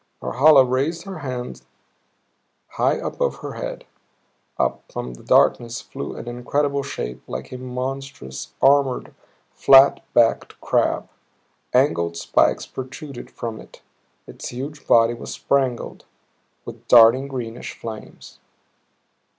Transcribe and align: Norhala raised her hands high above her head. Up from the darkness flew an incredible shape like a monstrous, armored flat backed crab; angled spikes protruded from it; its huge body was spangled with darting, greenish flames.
Norhala 0.19 0.65
raised 0.65 1.03
her 1.03 1.19
hands 1.19 1.63
high 2.69 2.95
above 2.95 3.35
her 3.41 3.53
head. 3.53 3.85
Up 4.57 4.81
from 4.91 5.13
the 5.13 5.21
darkness 5.23 5.79
flew 5.79 6.15
an 6.15 6.27
incredible 6.27 6.81
shape 6.81 7.21
like 7.27 7.51
a 7.51 7.57
monstrous, 7.59 8.51
armored 8.63 9.13
flat 9.53 10.03
backed 10.15 10.59
crab; 10.59 11.07
angled 11.71 12.17
spikes 12.17 12.65
protruded 12.65 13.29
from 13.29 13.59
it; 13.61 13.83
its 14.25 14.47
huge 14.49 14.87
body 14.87 15.13
was 15.13 15.33
spangled 15.33 16.05
with 16.65 16.87
darting, 16.87 17.27
greenish 17.27 17.77
flames. 17.77 18.39